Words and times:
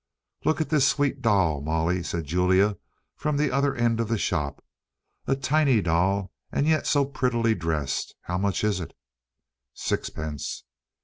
"Look 0.45 0.59
at 0.59 0.69
this 0.69 0.87
sweet 0.87 1.21
doll, 1.21 1.61
Molly," 1.61 2.01
said 2.01 2.23
Julia, 2.23 2.77
from 3.15 3.37
the 3.37 3.51
other 3.51 3.75
end 3.75 3.99
of 3.99 4.07
the 4.07 4.17
shop. 4.17 4.65
"A 5.27 5.35
tiny 5.35 5.79
doll 5.79 6.31
and 6.51 6.65
yet 6.67 6.87
so 6.87 7.05
prettily 7.05 7.53
dressed. 7.53 8.15
How 8.21 8.39
much 8.39 8.63
is 8.63 8.79
it?" 8.79 8.95
"Sixpence." 9.75 10.63